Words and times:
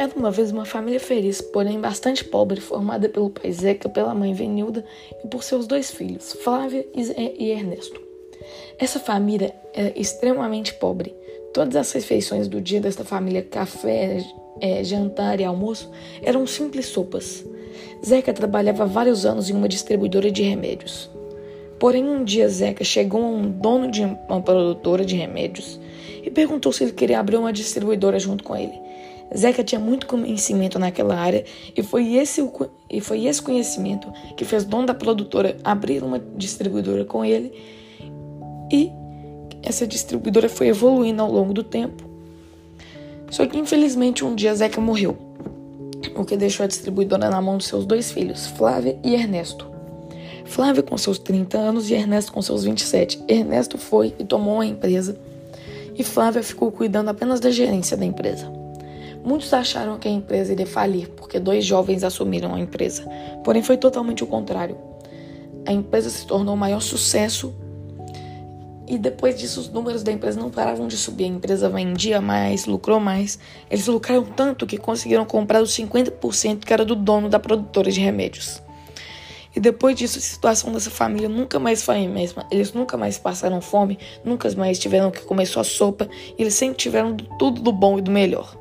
Era 0.00 0.14
uma 0.16 0.30
vez 0.30 0.50
uma 0.50 0.64
família 0.64 0.98
feliz, 0.98 1.42
porém 1.42 1.78
bastante 1.78 2.24
pobre, 2.24 2.58
formada 2.58 3.06
pelo 3.06 3.28
pai 3.28 3.52
Zeca, 3.52 3.86
pela 3.86 4.14
mãe 4.14 4.32
Venilda 4.32 4.82
e 5.22 5.28
por 5.28 5.44
seus 5.44 5.66
dois 5.66 5.90
filhos, 5.90 6.32
Flávia 6.42 6.86
e 6.94 7.50
Ernesto. 7.50 8.00
Essa 8.78 8.98
família 8.98 9.54
era 9.74 9.92
extremamente 9.94 10.72
pobre. 10.72 11.14
Todas 11.52 11.76
as 11.76 11.92
refeições 11.92 12.48
do 12.48 12.62
dia 12.62 12.80
desta 12.80 13.04
família, 13.04 13.42
café, 13.42 14.24
é, 14.58 14.82
jantar 14.82 15.38
e 15.38 15.44
almoço, 15.44 15.90
eram 16.22 16.46
simples 16.46 16.86
sopas. 16.86 17.44
Zeca 18.02 18.32
trabalhava 18.32 18.86
vários 18.86 19.26
anos 19.26 19.50
em 19.50 19.52
uma 19.52 19.68
distribuidora 19.68 20.30
de 20.30 20.42
remédios. 20.42 21.10
Porém, 21.78 22.08
um 22.08 22.24
dia 22.24 22.48
Zeca 22.48 22.84
chegou 22.84 23.22
a 23.22 23.26
um 23.28 23.50
dono 23.50 23.90
de 23.90 24.02
uma 24.02 24.40
produtora 24.40 25.04
de 25.04 25.14
remédios 25.14 25.78
e 26.24 26.30
perguntou 26.30 26.72
se 26.72 26.84
ele 26.84 26.92
queria 26.92 27.20
abrir 27.20 27.36
uma 27.36 27.52
distribuidora 27.52 28.18
junto 28.18 28.42
com 28.42 28.56
ele. 28.56 28.88
Zeca 29.36 29.62
tinha 29.62 29.80
muito 29.80 30.06
conhecimento 30.06 30.78
naquela 30.78 31.14
área 31.14 31.44
e 31.76 31.82
foi 31.82 32.14
esse, 32.14 32.46
e 32.88 33.00
foi 33.00 33.26
esse 33.26 33.40
conhecimento 33.40 34.12
que 34.36 34.44
fez 34.44 34.64
o 34.64 34.66
dono 34.68 34.86
da 34.86 34.94
produtora 34.94 35.56
abrir 35.62 36.02
uma 36.02 36.18
distribuidora 36.36 37.04
com 37.04 37.24
ele 37.24 37.52
e 38.72 38.90
essa 39.62 39.86
distribuidora 39.86 40.48
foi 40.48 40.68
evoluindo 40.68 41.22
ao 41.22 41.30
longo 41.30 41.52
do 41.52 41.62
tempo. 41.62 42.08
Só 43.30 43.46
que 43.46 43.58
infelizmente 43.58 44.24
um 44.24 44.34
dia 44.34 44.54
Zeca 44.54 44.80
morreu, 44.80 45.16
o 46.16 46.24
que 46.24 46.36
deixou 46.36 46.64
a 46.64 46.66
distribuidora 46.66 47.30
na 47.30 47.40
mão 47.40 47.58
de 47.58 47.64
seus 47.64 47.86
dois 47.86 48.10
filhos, 48.10 48.46
Flávia 48.46 48.98
e 49.04 49.14
Ernesto. 49.14 49.70
Flávia 50.44 50.82
com 50.82 50.98
seus 50.98 51.18
30 51.18 51.56
anos 51.56 51.90
e 51.90 51.94
Ernesto 51.94 52.32
com 52.32 52.42
seus 52.42 52.64
27. 52.64 53.22
Ernesto 53.28 53.78
foi 53.78 54.14
e 54.18 54.24
tomou 54.24 54.60
a 54.60 54.66
empresa 54.66 55.16
e 55.96 56.02
Flávia 56.02 56.42
ficou 56.42 56.72
cuidando 56.72 57.08
apenas 57.08 57.38
da 57.38 57.50
gerência 57.50 57.96
da 57.96 58.04
empresa. 58.04 58.59
Muitos 59.24 59.52
acharam 59.52 59.98
que 59.98 60.08
a 60.08 60.10
empresa 60.10 60.52
iria 60.52 60.66
falir 60.66 61.08
porque 61.10 61.38
dois 61.38 61.64
jovens 61.64 62.02
assumiram 62.02 62.54
a 62.54 62.60
empresa, 62.60 63.06
porém 63.44 63.62
foi 63.62 63.76
totalmente 63.76 64.24
o 64.24 64.26
contrário. 64.26 64.76
A 65.66 65.72
empresa 65.72 66.08
se 66.08 66.26
tornou 66.26 66.54
o 66.54 66.56
maior 66.56 66.80
sucesso 66.80 67.54
e 68.90 68.98
depois 68.98 69.38
disso 69.38 69.60
os 69.60 69.68
números 69.68 70.02
da 70.02 70.10
empresa 70.10 70.40
não 70.40 70.50
paravam 70.50 70.88
de 70.88 70.96
subir. 70.96 71.24
A 71.24 71.28
empresa 71.28 71.68
vendia 71.68 72.20
mais, 72.20 72.66
lucrou 72.66 72.98
mais. 72.98 73.38
Eles 73.70 73.86
lucraram 73.86 74.24
tanto 74.24 74.66
que 74.66 74.76
conseguiram 74.76 75.24
comprar 75.24 75.62
os 75.62 75.70
50% 75.70 76.64
que 76.64 76.72
era 76.72 76.84
do 76.84 76.96
dono 76.96 77.28
da 77.28 77.38
produtora 77.38 77.88
de 77.88 78.00
remédios. 78.00 78.60
E 79.54 79.60
depois 79.60 79.96
disso, 79.96 80.18
a 80.18 80.20
situação 80.20 80.72
dessa 80.72 80.90
família 80.90 81.28
nunca 81.28 81.58
mais 81.58 81.82
foi 81.84 82.04
a 82.04 82.08
mesma. 82.08 82.46
Eles 82.50 82.72
nunca 82.72 82.96
mais 82.96 83.18
passaram 83.18 83.60
fome, 83.60 83.98
nunca 84.24 84.50
mais 84.56 84.78
tiveram 84.78 85.10
que 85.10 85.22
comer 85.22 85.46
só 85.46 85.62
sopa, 85.62 86.08
eles 86.38 86.54
sempre 86.54 86.76
tiveram 86.76 87.16
tudo 87.38 87.60
do 87.60 87.72
bom 87.72 87.98
e 87.98 88.02
do 88.02 88.10
melhor. 88.10 88.59